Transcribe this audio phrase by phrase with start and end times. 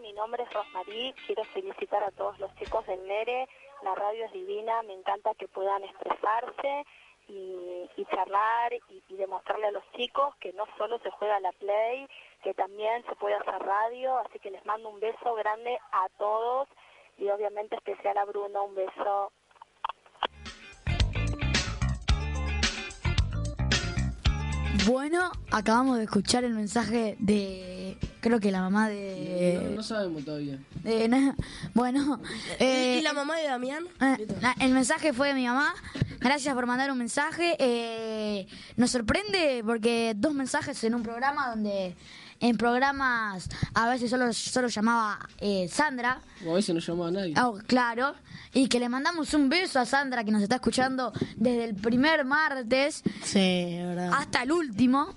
[0.00, 3.48] mi nombre es Rosmarí, quiero felicitar a todos los chicos del NERE,
[3.82, 6.84] la radio es divina, me encanta que puedan expresarse
[7.28, 12.08] y, charlar y, y, demostrarle a los chicos que no solo se juega la play,
[12.42, 16.68] que también se puede hacer radio, así que les mando un beso grande a todos
[17.18, 19.32] y obviamente especial a Bruno, un beso.
[24.86, 27.79] Bueno, acabamos de escuchar el mensaje de,
[28.20, 29.72] creo que la mamá de...
[29.74, 30.58] No, sabemos todavía.
[31.74, 32.20] bueno.
[32.58, 33.84] ¿Y la mamá de Damián?
[34.00, 34.26] Eh,
[34.60, 35.74] el mensaje fue de mi mamá.
[36.20, 37.56] Gracias por mandar un mensaje.
[37.58, 41.96] Eh, nos sorprende porque dos mensajes en un programa donde
[42.40, 46.20] en programas a veces solo, solo llamaba eh, Sandra.
[46.46, 47.34] O a veces no llamaba a nadie.
[47.42, 48.14] Oh, claro.
[48.52, 52.24] Y que le mandamos un beso a Sandra que nos está escuchando desde el primer
[52.24, 54.10] martes sí, verdad.
[54.12, 55.14] hasta el último.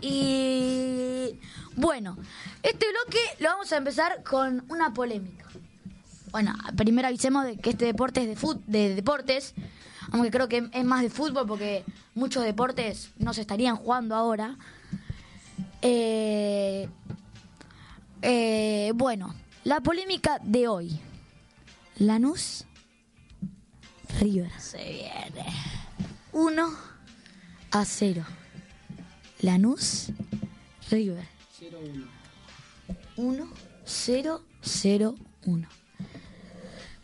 [0.00, 1.38] Y
[1.76, 2.16] bueno,
[2.62, 5.46] este bloque lo vamos a empezar con una polémica.
[6.30, 9.54] Bueno, primero avisemos de que este deporte es de, fut de deportes,
[10.12, 11.84] aunque creo que es más de fútbol porque
[12.14, 14.56] muchos deportes no se estarían jugando ahora.
[15.82, 16.88] Eh,
[18.22, 21.00] eh, bueno, la polémica de hoy.
[21.98, 22.64] Lanús
[24.20, 24.50] River.
[24.58, 25.46] Se viene.
[26.32, 26.70] 1
[27.72, 28.24] a 0.
[29.42, 30.08] Lanús
[30.90, 31.26] River.
[31.60, 32.06] 0-1.
[33.16, 33.48] 1
[33.84, 35.14] 0 0
[35.46, 35.68] 1.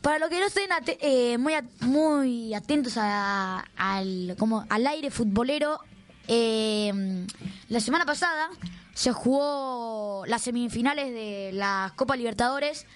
[0.02, 0.70] Para los que no estén
[1.00, 5.80] eh, muy, muy atentos a, al, como al aire futbolero,
[6.28, 7.26] eh,
[7.68, 8.48] la semana pasada
[8.94, 12.86] se jugó las semifinales de la Copa Libertadores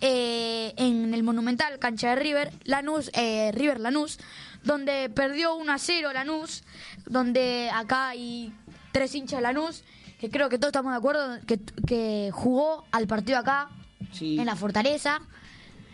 [0.00, 4.18] eh, en el Monumental, cancha de River, Lanús, eh, River Lanús,
[4.62, 6.62] donde perdió 1 a 0 Lanús,
[7.06, 8.52] donde acá hay
[8.92, 9.84] tres hinchas de Lanús,
[10.18, 13.70] que creo que todos estamos de acuerdo, que, que jugó al partido acá,
[14.20, 15.20] en la Fortaleza,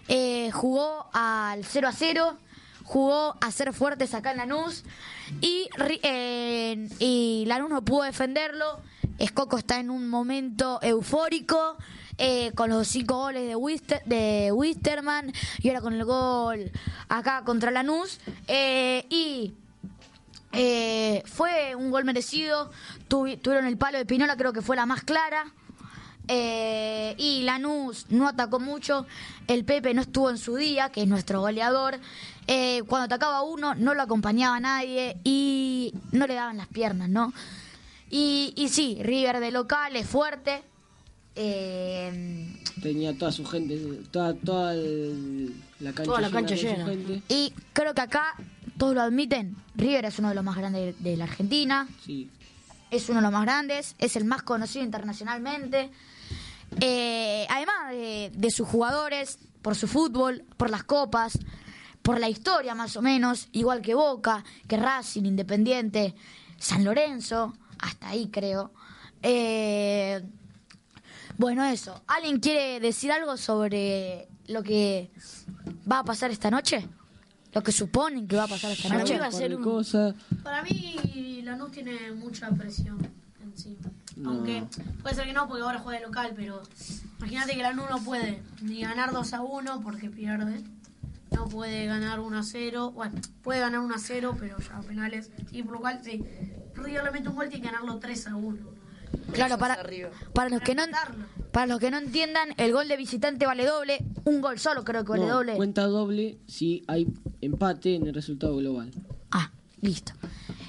[0.08, 2.38] eh, jugó al 0 a 0
[2.86, 4.84] jugó a ser fuertes acá en Lanús
[5.40, 5.68] y,
[6.02, 8.80] eh, y Lanús no pudo defenderlo.
[9.18, 11.76] Escoco está en un momento eufórico
[12.18, 16.70] eh, con los cinco goles de, Wister, de Wisterman y ahora con el gol
[17.08, 18.20] acá contra Lanús.
[18.46, 19.54] Eh, y
[20.56, 22.70] eh, fue un gol merecido.
[23.08, 25.52] tuvieron el palo de Pinola, creo que fue la más clara.
[26.28, 29.06] Eh, y Lanús no atacó mucho.
[29.46, 31.98] El Pepe no estuvo en su día, que es nuestro goleador.
[32.46, 37.32] Eh, cuando atacaba uno, no lo acompañaba nadie y no le daban las piernas, ¿no?
[38.10, 40.62] Y, y sí, River de local es fuerte.
[41.34, 42.48] Eh,
[42.82, 43.78] Tenía toda su gente,
[44.10, 46.90] toda, toda la cancha, toda la cancha llena.
[47.28, 48.34] Y creo que acá
[48.78, 49.56] todos lo admiten.
[49.74, 51.88] River es uno de los más grandes de, la Argentina.
[52.04, 52.30] Sí.
[52.90, 55.90] Es uno de los más grandes, es el más conocido internacionalmente.
[56.80, 61.38] Eh, además de, de, sus jugadores, por su fútbol, por las copas,
[62.02, 66.14] por la historia más o menos, igual que Boca, que Racing, Independiente,
[66.58, 68.72] San Lorenzo, hasta ahí creo.
[69.22, 70.22] Eh,
[71.38, 72.02] bueno, eso.
[72.06, 75.10] ¿Alguien quiere decir algo sobre lo que
[75.90, 76.88] va a pasar esta noche?
[77.56, 79.14] Lo que suponen que va a pasar esta Para noche.
[79.14, 79.62] mí va a ser un...
[79.62, 80.14] cosa.
[80.42, 82.98] Para mí, Lanús tiene mucha presión
[83.42, 83.90] encima.
[84.14, 84.32] No.
[84.32, 84.62] Aunque
[85.00, 86.60] puede ser que no, porque ahora juega de local, pero
[87.18, 90.62] imagínate que Lanús no puede ni ganar 2 a 1 porque pierde.
[91.30, 92.90] No puede ganar 1 a 0.
[92.90, 95.30] Bueno, puede ganar 1 a 0, pero ya a penales.
[95.50, 96.22] Y por lo cual, sí.
[96.74, 98.75] River le mete un gol, tiene que ganarlo 3 a 1.
[99.32, 99.78] Claro, para,
[100.32, 100.82] para los que no
[101.52, 105.04] para los que no entiendan, el gol de visitante vale doble, un gol solo creo
[105.04, 105.56] que vale No, doble.
[105.56, 107.06] Cuenta doble si hay
[107.40, 108.90] empate en el resultado global.
[109.30, 109.50] Ah,
[109.80, 110.12] listo.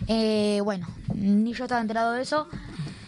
[0.08, 2.47] Eh, bueno, ni yo estaba enterado de eso.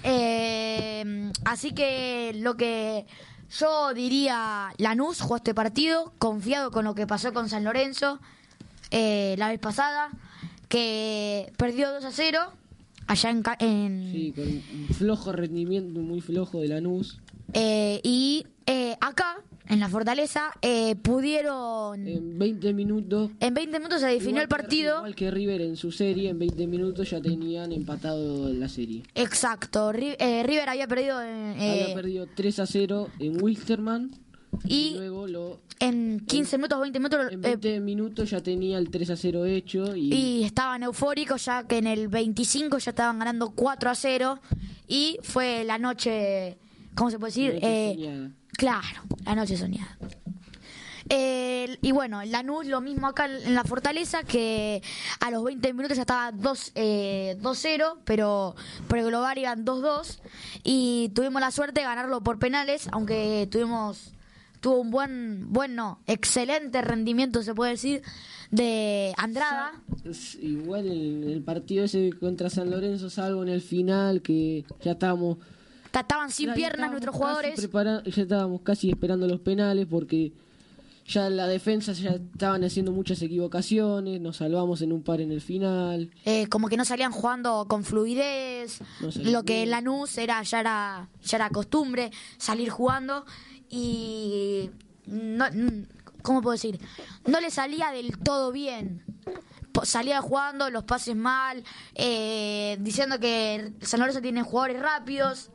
[0.03, 3.05] Eh, así que lo que
[3.49, 8.19] yo diría, Lanús jugó este partido, confiado con lo que pasó con San Lorenzo
[8.91, 10.09] eh, la vez pasada,
[10.67, 12.53] que perdió 2 a 0
[13.09, 13.43] allá en...
[13.59, 17.19] en Sí, con un flojo rendimiento, muy flojo de Lanús.
[17.53, 22.07] eh, y eh, acá, en la Fortaleza, eh, pudieron...
[22.07, 23.31] En 20 minutos.
[23.39, 24.97] En 20 minutos se definió el partido.
[24.97, 29.03] Igual que River en su serie, en 20 minutos ya tenían empatado la serie.
[29.15, 29.91] Exacto.
[29.93, 34.11] Eh, River había perdido en, eh, Había perdido 3 a 0 en Wilsterman.
[34.65, 38.89] Y luego lo, en 15 minutos, 20 minutos en eh, 20 minutos ya tenía el
[38.89, 39.95] 3 a 0 hecho.
[39.95, 44.39] Y, y estaban eufóricos ya que en el 25 ya estaban ganando 4 a 0
[44.87, 46.57] y fue la noche,
[46.95, 47.59] ¿cómo se puede decir?
[47.61, 48.31] Eh, soñada.
[48.57, 49.97] claro, la noche soñada.
[51.11, 54.83] Eh, y bueno, Lanús lo mismo acá en la Fortaleza, que
[55.19, 58.55] a los 20 minutos ya estaba 2 eh, 2-0, pero
[58.87, 60.19] por el global iban 2-2.
[60.63, 64.13] Y tuvimos la suerte de ganarlo por penales, aunque tuvimos
[64.59, 68.01] tuvo un buen, bueno, excelente rendimiento, se puede decir,
[68.51, 69.71] de Andrada.
[70.41, 75.37] Igual en el partido ese contra San Lorenzo, salvo en el final, que ya estábamos...
[75.91, 77.59] Ta- Estaban sin ya piernas nuestros jugadores.
[77.59, 80.31] ya estábamos casi esperando los penales porque
[81.07, 85.31] ya en la defensa ya estaban haciendo muchas equivocaciones, nos salvamos en un par en
[85.31, 86.11] el final.
[86.25, 90.59] eh, como que no salían jugando con fluidez, No lo que en Lanús era ya
[90.59, 93.25] era ya era costumbre salir jugando
[93.69, 94.71] y
[95.05, 95.45] no
[96.21, 96.79] cómo puedo decir
[97.25, 99.03] no le salía del todo bien
[99.83, 101.63] salía jugando los pases mal
[101.95, 105.51] eh, diciendo que San Lorenzo tiene jugadores rápidos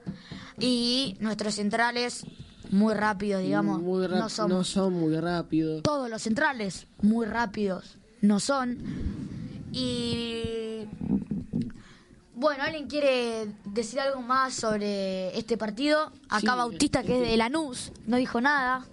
[0.58, 2.24] y nuestros centrales
[2.70, 5.82] muy rápidos digamos muy no son no son muy rápidos.
[5.82, 8.78] todos los centrales muy rápidos no son.
[9.72, 10.13] Y
[12.44, 16.12] bueno, ¿alguien quiere decir algo más sobre este partido?
[16.28, 18.84] Acá Sí, Bautista, que es de Lanús, no dijo nada.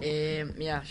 [0.00, 0.82] Eh, mira,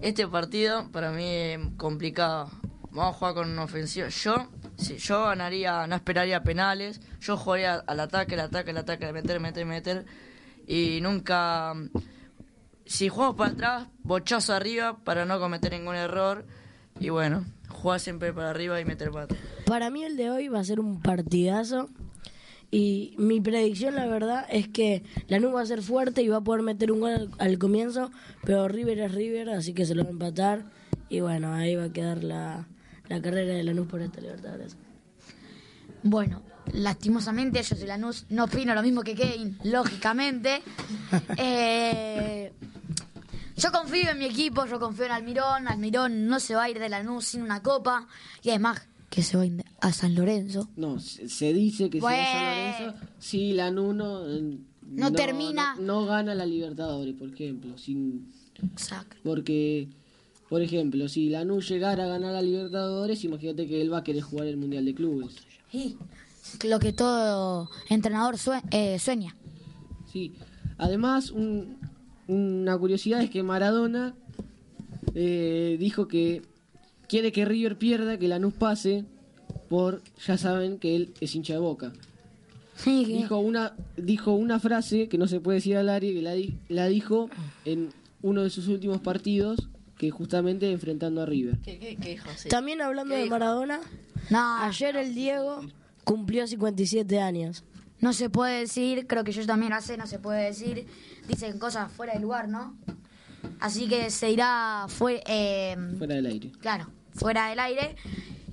[0.00, 2.50] este partido para mí es complicado.
[2.92, 4.08] Vamos a jugar con una ofensiva.
[4.08, 4.48] Yo,
[4.78, 7.02] si yo ganaría, no esperaría penales.
[7.20, 10.06] Yo jugaría al ataque, al ataque, al ataque, meter, meter, meter.
[10.66, 11.74] Y nunca.
[12.86, 16.46] Si jugamos para atrás, bochazo arriba para no cometer ningún error.
[16.98, 17.44] Y bueno,
[17.80, 19.38] jugar siempre para arriba y meter atrás.
[19.66, 21.88] Para mí el de hoy va a ser un partidazo.
[22.72, 26.40] Y mi predicción, la verdad, es que Lanús va a ser fuerte y va a
[26.40, 28.12] poder meter un gol al, al comienzo,
[28.44, 30.64] pero River es River, así que se lo va a empatar.
[31.08, 32.68] Y bueno, ahí va a quedar la,
[33.08, 34.76] la carrera de Lanús por esta Libertadores.
[36.04, 36.42] Bueno,
[36.72, 40.62] lastimosamente yo de Lanús no opino lo mismo que Kevin, lógicamente.
[41.36, 42.52] Eh,
[43.60, 45.68] yo confío en mi equipo, yo confío en Almirón.
[45.68, 48.06] Almirón no se va a ir de Lanús sin una copa.
[48.42, 49.44] Y además que se va
[49.80, 50.68] a San Lorenzo.
[50.76, 52.86] No, se, se dice que si va a San Bueno.
[52.92, 55.74] Lorenzo, si Lanús no, eh, No termina.
[55.76, 57.76] No, no gana la Libertadores, por ejemplo.
[57.76, 58.32] Sin,
[58.72, 59.16] Exacto.
[59.24, 59.88] porque,
[60.48, 64.22] por ejemplo, si Lanús llegara a ganar la Libertadores, imagínate que él va a querer
[64.22, 65.34] jugar el Mundial de Clubes.
[65.72, 65.96] Y
[66.64, 69.36] lo que todo entrenador sue- eh, sueña.
[70.12, 70.34] Sí.
[70.78, 71.78] Además, un-
[72.30, 74.14] una curiosidad es que Maradona
[75.14, 76.42] eh, dijo que
[77.08, 79.04] quiere que River pierda, que Lanús pase,
[79.68, 81.92] por, ya saben que él es hincha de boca.
[82.76, 86.32] Sí, Dijo una, dijo una frase que no se puede decir al aire, que la,
[86.32, 87.28] di- la dijo
[87.64, 87.90] en
[88.22, 89.68] uno de sus últimos partidos,
[89.98, 91.58] que justamente enfrentando a River.
[91.62, 92.18] ¿Qué.
[92.48, 93.28] También hablando ¿Qué de?
[93.30, 93.80] Maradona,
[94.30, 95.60] No, ayer el Diego
[96.04, 97.64] cumplió 57 años.
[98.00, 100.86] No se puede decir, creo que yo también lo sé, no se puede decir.
[101.28, 102.76] Dicen cosas fuera de lugar, ¿no?
[103.60, 106.52] Así que se irá fue, eh, Fuera del aire.
[106.60, 107.96] claro, fuera del aire.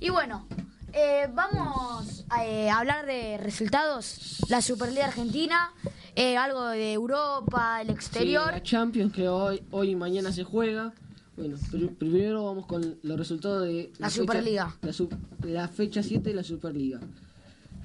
[0.00, 0.46] Y bueno,
[0.92, 4.38] eh, vamos a eh, hablar de resultados.
[4.48, 5.72] La Superliga Argentina,
[6.14, 8.50] eh, algo de Europa, el Sí, exterior.
[8.52, 10.92] la Champions que hoy, hoy y mañana se juega.
[11.36, 14.76] Bueno, pr- primero vamos con los resultados de La fecha- Superliga.
[14.82, 15.08] la, su-
[15.42, 17.00] la fecha 7 de la Superliga.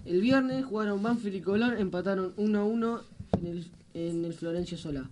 [0.06, 3.02] El viernes jugaron Banfield y Colón, empataron 1 a 1
[3.40, 5.10] en el, en el Florencio Solá.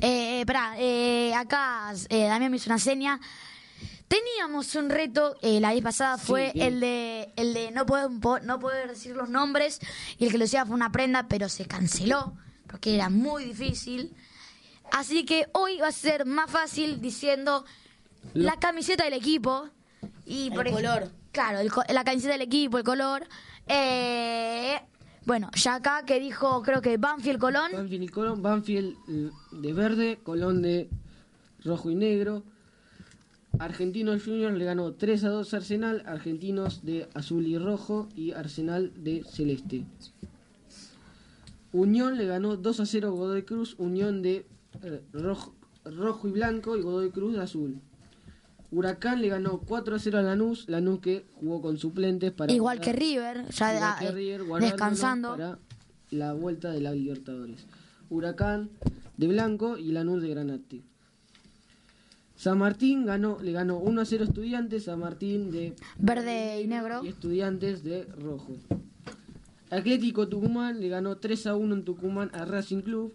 [0.00, 3.20] Eh, espera, eh, acá eh, Damián me hizo una seña.
[4.08, 6.66] Teníamos un reto, eh, la vez pasada fue bien.
[6.66, 9.80] el de el de no poder, po- no poder decir los nombres
[10.18, 12.34] y el que lo decía fue una prenda, pero se canceló
[12.66, 14.14] porque era muy difícil.
[14.92, 17.64] Así que hoy va a ser más fácil diciendo
[18.34, 19.68] la camiseta del equipo
[20.26, 21.10] y por ej- color.
[21.32, 23.26] Claro, el la camiseta del equipo, el color.
[23.68, 24.80] Eh,
[25.26, 27.70] bueno, ya acá que dijo, creo que Banfield Colón.
[27.72, 30.88] Banfield y Colón, Banfield eh, de verde, Colón de
[31.64, 32.42] rojo y negro.
[33.58, 38.32] Argentinos Juniors le ganó 3 a 2 a Arsenal, Argentinos de azul y rojo y
[38.32, 39.84] Arsenal de celeste.
[41.72, 44.46] Unión le ganó 2 a 0 a Godoy Cruz, Unión de
[44.82, 47.80] eh, rojo, rojo y blanco y Godoy Cruz de azul.
[48.72, 52.80] Huracán le ganó 4 a 0 a Lanús, Lanús que jugó con suplentes para Igual
[52.80, 55.30] que River, ya Igual que eh, River, descansando.
[55.30, 55.58] para
[56.10, 57.66] la vuelta de la Libertadores.
[58.10, 58.70] Huracán
[59.16, 60.82] de Blanco y Lanús de Granate.
[62.36, 67.04] San Martín ganó, le ganó 1 a 0 estudiantes, San Martín de Verde y negro.
[67.04, 68.56] y estudiantes de rojo.
[69.68, 73.12] Atlético Tucumán le ganó 3 a 1 en Tucumán a Racing Club.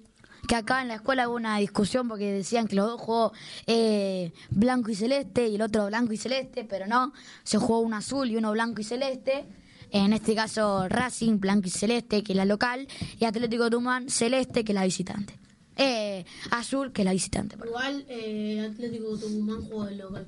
[0.48, 3.34] Que acá en la escuela hubo una discusión porque decían que los dos jugó
[3.66, 7.96] eh, blanco y celeste y el otro blanco y celeste, pero no, se jugó uno
[7.98, 9.46] azul y uno blanco y celeste.
[9.92, 12.88] En este caso Racing, blanco y celeste, que es la local,
[13.20, 15.34] y Atlético Tucumán, celeste, que es la visitante.
[15.78, 17.56] eh, Azul, que es la visitante.
[17.58, 17.70] perdón.
[17.70, 20.28] Igual eh, Atlético Tucumán jugó de local.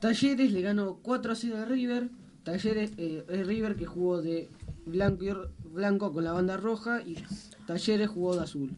[0.00, 2.08] Talleres le ganó 4 a 0 a River.
[2.44, 4.48] Talleres eh, es River que jugó de
[4.84, 5.30] blanco, y
[5.76, 7.16] blanco con la banda roja y
[7.66, 8.70] Talleres jugó de azul.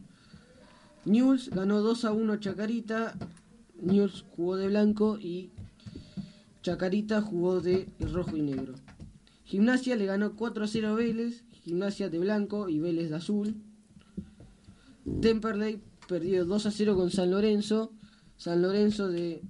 [1.05, 3.15] News ganó 2 a 1 a Chacarita.
[3.81, 5.49] News jugó de blanco y
[6.61, 8.75] Chacarita jugó de rojo y negro.
[9.45, 11.43] Gimnasia le ganó 4 a 0 a Vélez.
[11.63, 13.55] Gimnasia de blanco y Vélez de azul.
[15.21, 17.91] Temperley perdió 2 a 0 con San Lorenzo.
[18.37, 19.41] San Lorenzo de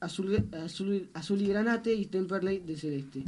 [0.00, 3.24] azul, azul, azul y granate y Temperley de celeste.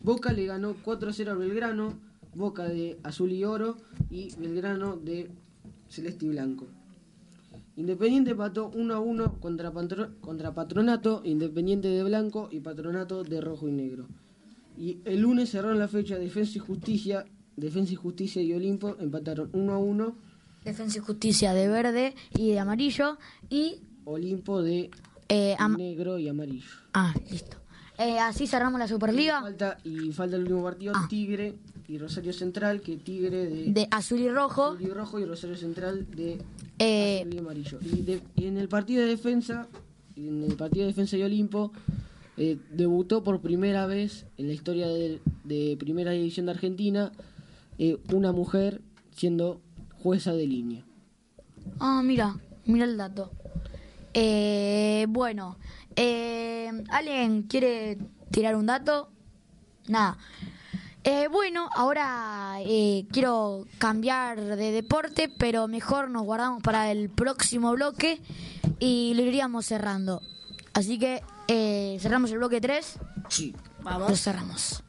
[0.00, 1.98] Boca le ganó 4 a 0 a Belgrano.
[2.36, 3.76] Boca de azul y oro
[4.10, 5.30] y Belgrano de
[5.88, 6.66] celeste y blanco.
[7.76, 13.40] Independiente empató 1 a 1 contra, Patro- contra Patronato, Independiente de blanco y Patronato de
[13.40, 14.06] rojo y negro.
[14.78, 17.24] Y el lunes cerraron la fecha Defensa y Justicia,
[17.56, 20.16] Defensa y Justicia y Olimpo empataron 1 a 1,
[20.64, 23.18] Defensa y Justicia de verde y de amarillo.
[23.50, 23.76] Y.
[24.04, 24.90] Olimpo de
[25.28, 26.68] eh, negro y amarillo.
[26.94, 27.56] ah, listo.
[27.98, 31.06] Eh, así cerramos la Superliga Falta, y falta el último partido, Ah.
[31.08, 31.54] Tigre
[31.88, 34.64] y Rosario Central, que Tigre de, de azul y rojo.
[34.72, 36.38] azul y rojo y Rosario Central de
[36.78, 37.78] Eh, azul y amarillo.
[37.82, 39.68] Y, de- y en el partido de defensa,
[40.16, 41.72] en el partido de defensa y Olimpo,
[42.36, 47.12] eh, debutó por primera vez en la historia de, de primera división de Argentina
[47.78, 48.80] eh, una mujer
[49.16, 49.60] siendo
[50.02, 50.84] jueza de línea.
[51.78, 53.30] Ah, mira, mira el dato.
[54.12, 55.56] Eh, bueno,
[55.94, 57.98] eh, ¿alguien quiere
[58.30, 59.08] tirar un dato?
[59.88, 60.16] Nada.
[61.08, 67.70] Eh, bueno, ahora eh, quiero cambiar de deporte, pero mejor nos guardamos para el próximo
[67.74, 68.20] bloque
[68.80, 70.20] y lo iríamos cerrando.
[70.74, 72.98] Así que eh, cerramos el bloque 3,
[73.28, 73.54] Sí.
[73.84, 74.82] lo cerramos.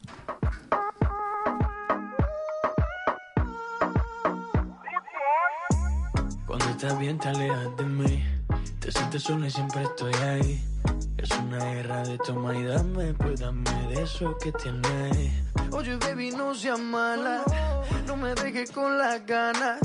[6.46, 8.24] Cuando estás bien te alejas de mí
[8.80, 10.64] Te sientes sola y siempre estoy ahí
[11.16, 16.30] Es una guerra de toma y dame Pues dame de eso que tienes Oye baby
[16.30, 17.44] no seas mala
[18.06, 19.78] No me dejes con las ganas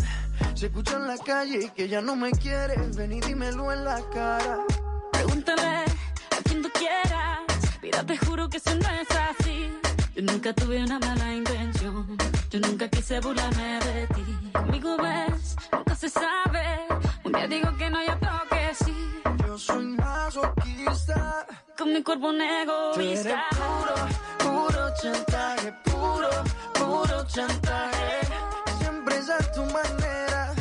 [0.56, 4.02] Se escucha en la calle que ya no me quieres Ven y dímelo en la
[4.14, 4.60] cara
[5.14, 5.86] Pregúntale
[6.32, 7.40] a quien tú quieras.
[7.82, 9.72] Mira, te juro que eso no es así.
[10.16, 12.18] Yo nunca tuve una mala intención.
[12.50, 14.24] Yo nunca quise burlarme de ti.
[14.54, 16.66] Conmigo ves, nunca se sabe.
[17.24, 18.33] Un día digo que no, y otro
[18.78, 19.22] que sí.
[19.48, 21.46] Yo soy masoquista
[21.78, 23.46] Con mi cuerpo un Tú eres egoísta.
[23.52, 23.96] puro,
[24.52, 26.30] puro chantaje Puro,
[26.74, 28.20] puro chantaje
[28.80, 30.54] Siempre es a tu manera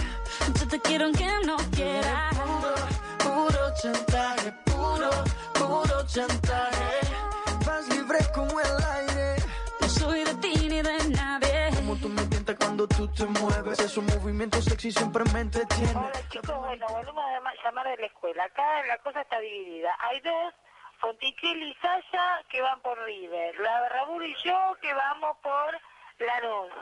[0.58, 2.34] Yo te quiero aunque no quieras.
[2.38, 2.74] puro,
[3.18, 5.10] puro chantaje, puro,
[5.54, 7.00] puro chantaje.
[7.66, 9.36] Vas libre como el aire.
[9.80, 11.70] No soy de ti ni de nadie.
[11.76, 13.78] Como tú me tientas cuando tú te mueves.
[13.80, 15.96] Esos movimientos sexy siempre me entretienen.
[15.96, 16.86] Hola chicos, bueno,
[17.64, 18.44] llamar de la escuela.
[18.44, 19.94] Acá la cosa está dividida.
[20.00, 20.54] Hay dos,
[21.00, 23.58] Fonticelli y Saya, que van por River.
[23.60, 25.72] La Rabur y yo, que vamos por
[26.18, 26.72] Lanús.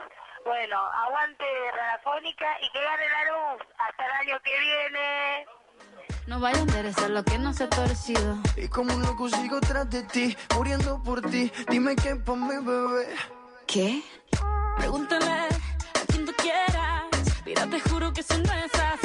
[0.45, 1.45] Bueno, aguante
[1.75, 3.61] Radiofónica y que gane Lanús.
[3.77, 5.45] Hasta el año que viene.
[6.27, 8.37] No vaya a enderezar lo que no se ha torcido.
[8.55, 11.51] Y como un loco sigo tras de ti, muriendo por ti.
[11.69, 13.15] Dime qué pa' mi bebé.
[13.67, 14.01] ¿Qué?
[14.77, 15.47] Pregúntale a
[16.07, 17.05] quien tú quieras.
[17.45, 19.00] Mira, te juro que eso no es así.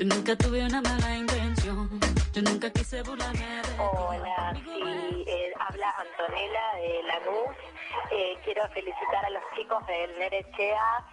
[0.00, 2.00] Yo nunca tuve una mala intención.
[2.32, 3.68] Yo nunca quise burlarme de ti.
[3.78, 7.56] Hola, sí, eh, habla Antonella de Lanús.
[8.10, 11.04] Eh, quiero felicitar a los chicos del Nerechea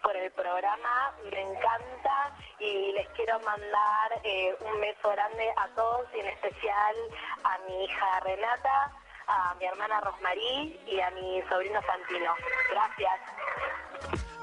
[0.00, 6.06] por el programa, me encanta y les quiero mandar eh, un beso grande a todos
[6.14, 6.94] y en especial
[7.42, 8.92] a mi hija Renata,
[9.26, 12.32] a mi hermana Rosmarí y a mi sobrino Santino.
[12.70, 13.20] Gracias.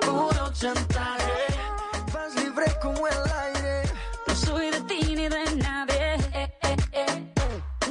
[0.02, 1.48] Puro chantaje.
[2.12, 3.63] Vas libre como el aire.
[4.46, 6.16] Soy de ti ni de nadie.
[6.34, 6.50] Eh,
[6.94, 7.34] eh.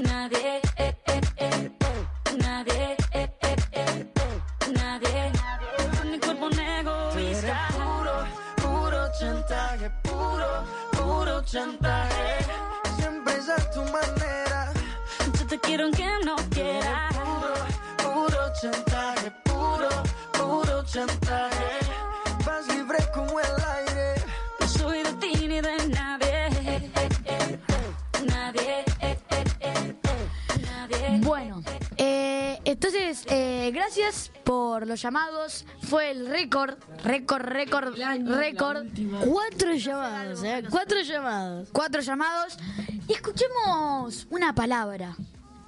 [0.02, 0.60] Nadie.
[0.76, 1.70] eh, eh, eh, eh.
[2.38, 2.96] Nadie.
[3.12, 4.72] eh, eh, eh, eh.
[4.78, 5.32] Nadie.
[6.10, 7.68] Mi cuerpo eres egoísta.
[7.78, 8.14] puro,
[8.62, 10.50] puro chantaje, puro,
[10.92, 12.38] puro chantaje.
[12.96, 14.72] Siempre es a tu manera.
[15.38, 17.14] Yo te quiero aunque no quieras.
[17.16, 17.54] Puro,
[18.02, 19.88] puro chantaje, puro,
[20.32, 21.68] puro chantaje.
[22.44, 23.54] Vas libre como el
[33.34, 35.64] eh, gracias por los llamados.
[35.82, 38.86] Fue el récord, récord, récord, récord.
[39.24, 40.62] Cuatro llamadas, ¿eh?
[40.70, 41.68] Cuatro llamadas.
[41.72, 42.56] Cuatro llamados.
[43.08, 45.16] Y escuchemos una palabra.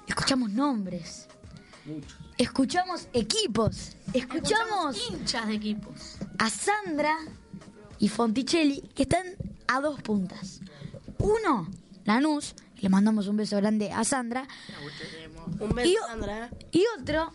[0.07, 1.27] Escuchamos nombres.
[1.85, 2.17] Muchos.
[2.37, 3.95] Escuchamos equipos.
[4.13, 6.17] Escuchamos hinchas de equipos.
[6.37, 7.17] a Sandra
[7.99, 9.25] y Fonticelli, que están
[9.67, 10.59] a dos puntas.
[11.17, 11.69] Uno,
[12.03, 14.47] Lanús, le mandamos un beso grande a Sandra.
[15.59, 16.49] Un beso, Y, Sandra.
[16.71, 17.33] y otro,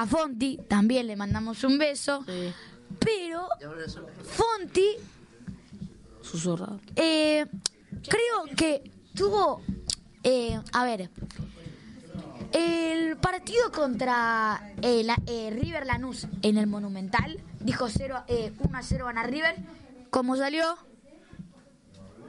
[0.00, 2.22] a Fonti, también le mandamos un beso.
[2.24, 2.52] Sí.
[3.00, 3.48] Pero
[4.22, 4.86] Fonti
[6.22, 6.80] Susurrado.
[6.96, 7.46] eh,
[8.08, 9.60] creo que tuvo,
[10.22, 11.10] eh, a ver,
[12.52, 18.78] el partido contra eh, la- eh, River Lanús en el Monumental, dijo 0, eh, 1
[18.78, 19.56] a 0 gana River,
[20.10, 20.64] ¿cómo salió?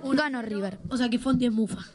[0.04, 0.80] Ganó River.
[0.90, 1.86] O sea que Fonti es mufa.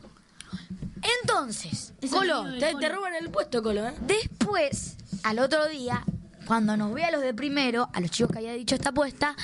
[1.22, 2.78] Entonces, Es Colo, Te, Colo.
[2.78, 3.94] te roban el puesto, Colo, ¿eh?
[4.00, 6.04] Después, al otro día,
[6.46, 9.36] cuando nos ve a los de primero, a los chicos que había dicho esta apuesta,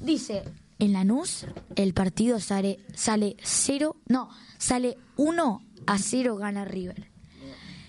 [0.00, 0.44] dice,
[0.78, 7.10] en Lanús el partido sale, sale cero, no, sale 1 a 0 gana River.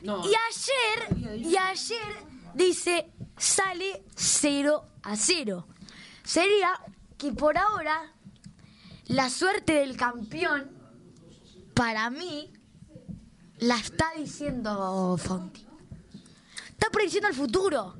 [0.03, 2.15] No, Y ayer, y ayer
[2.55, 5.67] dice, sale 0 a 0.
[6.23, 6.71] Sería
[7.17, 8.11] que por ahora
[9.05, 10.71] la suerte del campeón,
[11.75, 12.51] para mí,
[13.61, 15.65] la está diciendo Fonti.
[16.71, 17.95] Está prediciendo el futuro.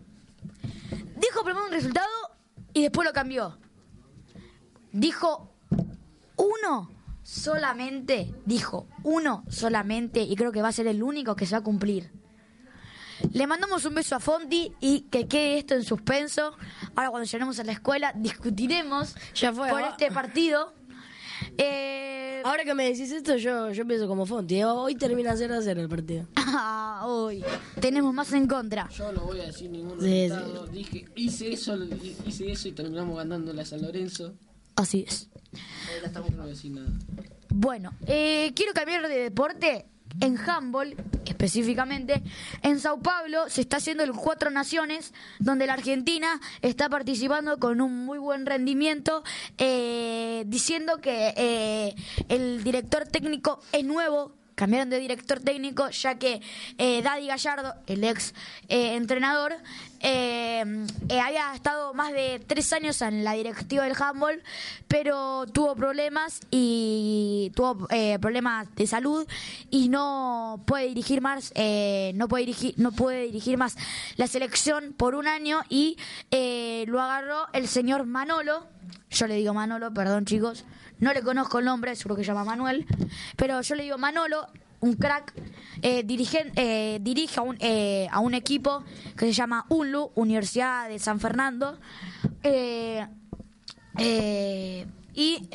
[1.18, 2.10] Dijo primero un resultado
[2.74, 3.58] y después lo cambió.
[4.92, 5.54] Dijo
[6.36, 6.90] uno
[7.22, 11.60] solamente, dijo uno solamente y creo que va a ser el único que se va
[11.60, 12.12] a cumplir.
[13.32, 16.58] Le mandamos un beso a Fonti y que quede esto en suspenso.
[16.96, 19.90] Ahora cuando lleguemos a la escuela discutiremos Ya fue, por va.
[19.90, 20.74] este partido.
[21.60, 22.01] Eh,
[22.44, 24.56] Ahora que me decís esto, yo, yo pienso como Fonti.
[24.58, 24.66] ¿eh?
[24.66, 26.28] Hoy termina 0 a 0 el partido.
[26.36, 27.44] ah, hoy
[27.80, 28.90] tenemos más en contra.
[28.90, 30.68] yo no voy a decir ningún Sí, resultado.
[30.68, 31.78] Dije, hice eso,
[32.26, 34.34] hice eso y terminamos ganando a San Lorenzo.
[34.76, 35.30] Así es.
[36.14, 36.90] No voy a decir nada.
[37.50, 39.86] Bueno, eh, quiero cambiar de deporte.
[40.20, 42.22] En handball, específicamente,
[42.62, 47.82] en Sao Paulo se está haciendo el Cuatro Naciones, donde la Argentina está participando con
[47.82, 49.24] un muy buen rendimiento,
[49.58, 51.96] eh, diciendo que eh,
[52.30, 54.41] el director técnico es nuevo.
[54.56, 56.42] Cambiaron de director técnico ya que
[56.78, 58.34] eh, Daddy Gallardo, el ex
[58.70, 59.54] eh, entrenador,
[60.04, 60.64] eh,
[61.10, 64.42] eh, había estado más de tres años en la directiva del handball,
[64.88, 69.28] pero tuvo problemas y tuvo eh, problemas de salud
[69.70, 71.54] y no puede dirigir más,
[72.16, 73.78] no puede dirigir, no puede dirigir más
[74.16, 75.98] la selección por un año y
[76.88, 78.66] lo agarró el señor Manolo.
[79.12, 80.66] Yo le digo Manolo, perdón chicos,
[81.00, 82.86] no le conozco el nombre, seguro que se llama Manuel,
[83.36, 84.48] pero yo le digo Manolo,
[84.80, 85.34] un crack,
[85.82, 88.84] eh, eh, dirige a un, eh, a un equipo
[89.18, 91.78] que se llama UNLU, Universidad de San Fernando,
[92.44, 93.06] eh,
[93.98, 95.48] eh, y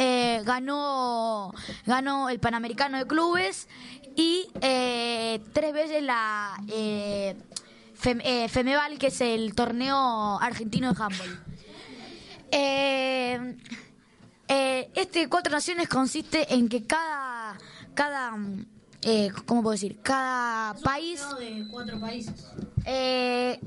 [0.44, 1.52] ganó,
[1.86, 3.68] ganó el Panamericano de Clubes
[4.14, 7.34] y tres veces la eh,
[8.48, 11.55] Femeval, que es el torneo argentino de handball.
[12.50, 13.56] Eh,
[14.48, 17.58] eh, este Cuatro Naciones consiste en que cada,
[17.94, 18.36] cada,
[19.02, 19.98] eh, ¿cómo puedo decir?
[20.02, 22.46] Cada país, de cuatro países.
[22.84, 23.60] eh,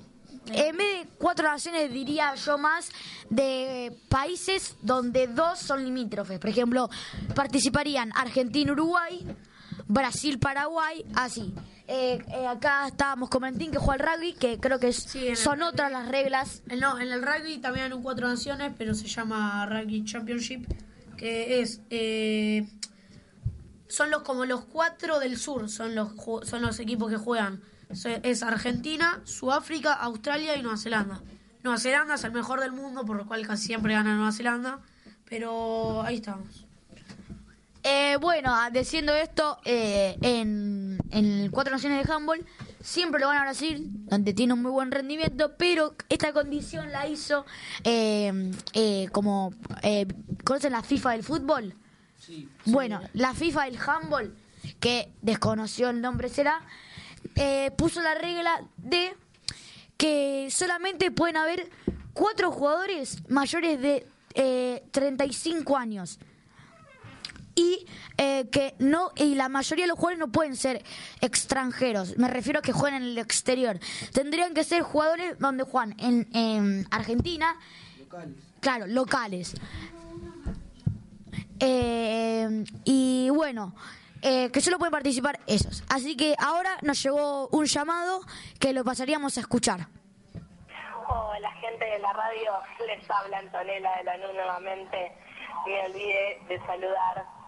[0.52, 2.90] en vez de Cuatro Naciones diría yo más
[3.30, 6.40] de países donde dos son limítrofes.
[6.40, 6.90] Por ejemplo,
[7.36, 9.26] participarían Argentina, Uruguay,
[9.88, 11.54] Brasil, Paraguay, así.
[11.92, 15.36] Eh, eh, acá estábamos con Valentín que juega al rugby, que creo que Sí, el
[15.36, 15.70] son rugby.
[15.70, 16.62] otras las reglas.
[16.80, 20.68] No, en el rugby también hay un cuatro naciones, pero se llama Rugby Championship,
[21.18, 22.70] que es eh,
[23.88, 26.12] son los como los cuatro del sur, son los
[26.44, 27.62] son los equipos que juegan.
[28.22, 31.24] Es Argentina, Sudáfrica, Australia y Nueva Zelanda.
[31.64, 34.80] Nueva Zelanda es el mejor del mundo, por lo cual casi siempre gana Nueva Zelanda,
[35.28, 36.68] pero ahí estamos.
[37.82, 42.46] Eh, bueno, ah, diciendo esto, eh, en, en el Cuatro Naciones de Handball
[42.82, 47.08] siempre lo van a Brasil, donde tiene un muy buen rendimiento, pero esta condición la
[47.08, 47.46] hizo
[47.84, 49.54] eh, eh, como...
[49.84, 50.08] Eh,
[50.44, 51.74] ¿Conocen la FIFA del fútbol?
[52.18, 52.50] Sí.
[52.66, 54.36] Bueno, la FIFA del handball,
[54.80, 56.62] que desconoció el nombre será,
[57.36, 59.16] eh, puso la regla de
[59.98, 61.70] que solamente pueden haber
[62.14, 66.20] cuatro jugadores mayores de eh, 35 años
[67.60, 67.86] y
[68.18, 70.82] eh, que no y la mayoría de los jugadores no pueden ser
[71.20, 72.18] extranjeros.
[72.18, 73.78] Me refiero a que jueguen en el exterior.
[74.14, 77.58] Tendrían que ser jugadores donde juegan en, en Argentina.
[78.62, 79.56] Claro locales.
[81.60, 83.76] Eh, y bueno
[84.22, 88.22] eh, que solo pueden participar esos así que ahora nos llegó un llamado
[88.62, 89.88] que lo pasaríamos a escuchar.
[91.10, 92.52] Hola gente de la radio,
[92.88, 95.12] les habla Antonella de la NU nuevamente.
[95.66, 97.39] Me olvidé de saludar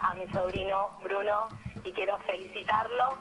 [0.00, 1.48] a mi sobrino Bruno
[1.84, 3.18] y quiero felicitarlo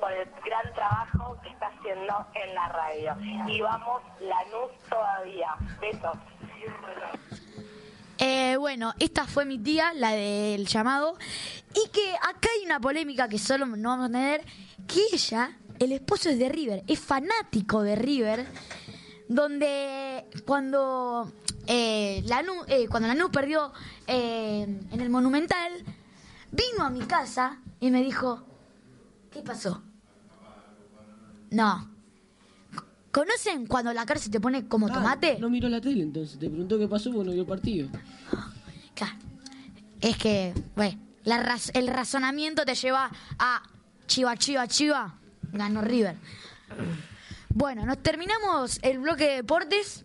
[0.00, 3.16] por el gran trabajo que está haciendo en la radio.
[3.46, 5.54] Y vamos, la NU todavía.
[5.80, 6.16] Besos.
[8.18, 11.16] Eh, bueno, esta fue mi tía, la del llamado.
[11.74, 14.44] Y que acá hay una polémica que solo no vamos a tener.
[14.86, 18.46] Que ella, el esposo es de River, es fanático de River.
[19.28, 21.30] Donde cuando
[21.66, 23.72] eh, Lanús, eh, cuando Lanús perdió
[24.06, 25.84] eh, en el Monumental,
[26.52, 28.42] vino a mi casa y me dijo,
[29.30, 29.82] ¿qué pasó?
[31.50, 31.90] No.
[33.10, 35.38] ¿Conocen cuando la cara se te pone como Ah, tomate?
[35.40, 36.38] No miró la tele entonces.
[36.38, 37.88] Te preguntó qué pasó porque no vio el partido.
[38.94, 39.14] Claro.
[40.00, 43.62] Es que, bueno, la raz- el razonamiento te lleva a
[44.06, 45.14] chiva, chiva, chiva.
[45.52, 46.16] Ganó River.
[47.48, 50.04] Bueno, nos terminamos el bloque de deportes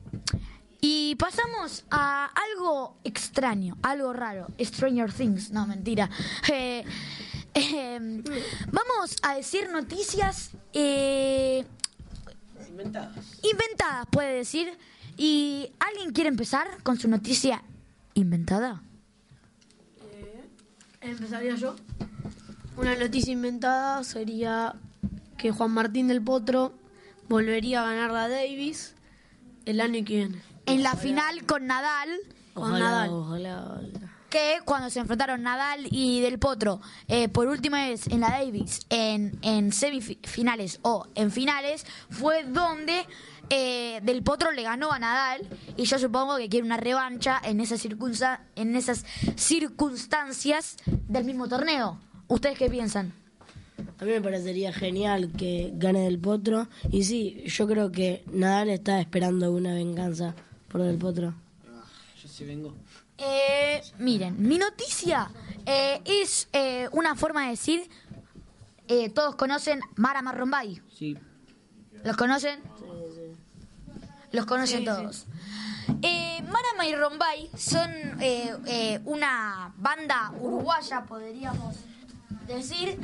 [0.86, 4.48] y pasamos a algo extraño, algo raro.
[4.60, 6.10] Stranger Things, no, mentira.
[6.52, 6.84] Eh,
[7.54, 8.24] eh,
[8.69, 11.63] vamos a decir noticias eh,
[12.67, 13.15] Inventadas.
[13.43, 14.78] inventadas, puede decir.
[15.15, 17.63] ¿Y alguien quiere empezar con su noticia
[18.13, 18.84] inventada?
[21.00, 21.78] Empezaría yo.
[22.76, 24.76] Una noticia inventada sería
[25.38, 26.74] que Juan Martín del Potro
[27.30, 28.96] volvería a ganar la Davis
[29.65, 30.53] el año que viene.
[30.65, 32.10] En la final con Nadal,
[32.54, 33.10] Con Ojalá, Nadal.
[33.10, 34.10] ojalá, ojalá.
[34.30, 38.82] que cuando se enfrentaron Nadal y Del Potro eh, por última vez en la Davis,
[38.89, 43.06] en, en semifinales o en finales, fue donde
[43.49, 45.41] eh, Del Potro le ganó a Nadal
[45.78, 51.47] y yo supongo que quiere una revancha en, esa circunsa- en esas circunstancias del mismo
[51.47, 51.99] torneo.
[52.28, 53.13] ¿Ustedes qué piensan?
[53.99, 56.67] A mí me parecería genial que gane Del Potro.
[56.91, 60.36] Y sí, yo creo que Nadal está esperando una venganza
[60.73, 61.36] por Del Potro.
[62.19, 62.73] Yo se vengo.
[63.19, 65.29] Eh, miren, mi noticia
[65.67, 67.88] eh, es eh, una forma de decir,
[68.88, 70.81] eh, todos conocen Mara Marrombay.
[70.91, 71.15] Sí.
[72.03, 72.59] ¿Los conocen?
[74.31, 75.27] Los conocen Sí, todos.
[76.01, 81.75] Eh, Marama y Rombay son eh, eh, una banda uruguaya, podríamos
[82.47, 82.97] decir,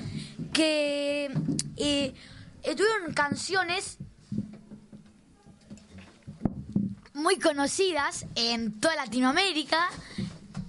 [0.52, 1.32] que
[2.64, 4.00] tuvieron canciones
[7.20, 9.90] muy conocidas en toda Latinoamérica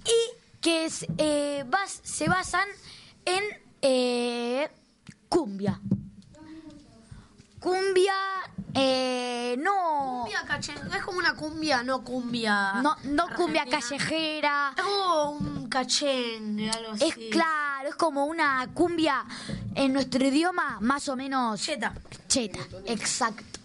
[0.05, 2.67] y que es, eh, bas- se basan
[3.25, 3.43] en
[3.81, 4.69] eh,
[5.29, 5.79] cumbia.
[7.59, 8.15] Cumbia,
[8.73, 12.73] eh, no, Cumbia caché- es como una cumbia, no cumbia.
[12.81, 14.73] no, no cumbia callejera.
[14.75, 17.05] Es como un cachengue, algo así.
[17.05, 19.23] Es claro, es como una cumbia
[19.75, 21.93] en nuestro idioma más o menos Cheta.
[22.27, 23.59] cheta, exacto.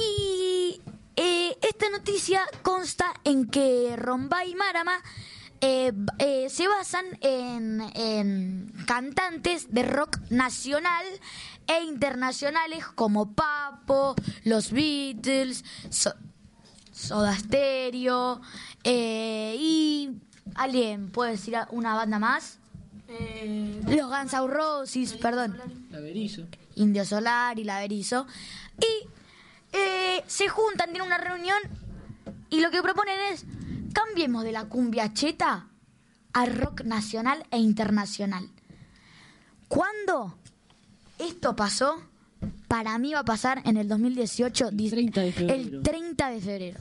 [0.00, 0.80] Y
[1.16, 5.02] eh, esta noticia consta en que Rombay y Marama
[5.60, 11.04] eh, eh, se basan en, en cantantes de rock nacional
[11.66, 16.14] e internacionales como Papo, los Beatles, So-
[16.92, 18.40] Soda Stereo
[18.82, 20.10] eh, y
[20.54, 22.58] alguien puede decir una banda más.
[23.88, 25.58] Los Guns N' Roses, perdón.
[25.90, 26.46] La Berizo.
[26.76, 28.26] Indio Solar y la Berizo.
[28.80, 29.06] Y
[29.74, 31.58] eh, se juntan, tienen una reunión
[32.50, 33.44] y lo que proponen es
[33.92, 35.66] cambiemos de la cumbia cheta
[36.32, 38.48] al rock nacional e internacional.
[39.68, 40.36] ¿Cuándo
[41.18, 42.02] esto pasó?
[42.68, 45.54] Para mí va a pasar en el 2018, El 30 de febrero.
[45.54, 46.80] el 30 de febrero.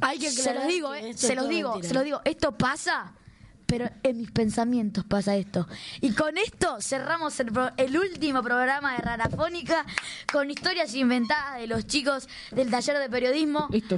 [0.00, 1.88] Hay que Se los digo, eh, se los digo, mentira.
[1.88, 2.20] se los digo.
[2.24, 3.12] Esto pasa,
[3.70, 5.68] pero en mis pensamientos pasa esto.
[6.00, 9.86] Y con esto cerramos el, pro- el último programa de Rarafónica
[10.32, 13.68] con historias inventadas de los chicos del taller de periodismo.
[13.72, 13.96] F-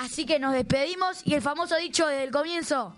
[0.00, 2.94] Así que nos despedimos y el famoso dicho desde el comienzo.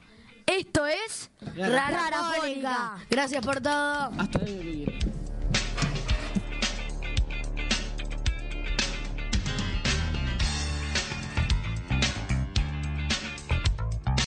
[0.47, 2.11] Esto es Rarafónica.
[2.11, 2.97] Rarafónica.
[3.11, 4.13] Gracias por todo.
[4.19, 5.14] hasta el.